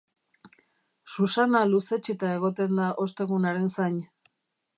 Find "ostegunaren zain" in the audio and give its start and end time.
3.07-4.03